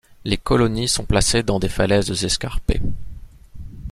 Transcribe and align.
Les 0.25 0.37
colonies 0.39 0.87
sont 0.87 1.05
placées 1.05 1.43
dans 1.43 1.59
des 1.59 1.69
falaises 1.69 2.23
escarpées. 2.23 2.81